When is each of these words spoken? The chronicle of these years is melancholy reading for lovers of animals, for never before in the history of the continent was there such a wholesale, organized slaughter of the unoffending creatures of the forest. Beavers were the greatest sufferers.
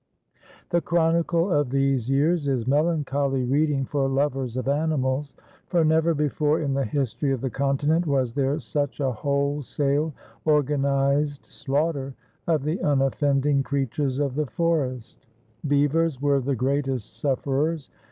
The 0.71 0.81
chronicle 0.81 1.51
of 1.51 1.69
these 1.69 2.09
years 2.09 2.47
is 2.47 2.65
melancholy 2.65 3.43
reading 3.43 3.85
for 3.85 4.09
lovers 4.09 4.57
of 4.57 4.67
animals, 4.67 5.35
for 5.67 5.85
never 5.85 6.15
before 6.15 6.59
in 6.59 6.73
the 6.73 6.85
history 6.85 7.31
of 7.31 7.41
the 7.41 7.51
continent 7.51 8.07
was 8.07 8.33
there 8.33 8.57
such 8.57 8.99
a 8.99 9.11
wholesale, 9.11 10.11
organized 10.43 11.45
slaughter 11.45 12.15
of 12.47 12.63
the 12.63 12.79
unoffending 12.81 13.61
creatures 13.61 14.17
of 14.17 14.33
the 14.33 14.47
forest. 14.47 15.27
Beavers 15.67 16.19
were 16.19 16.39
the 16.39 16.55
greatest 16.55 17.19
sufferers. 17.19 17.91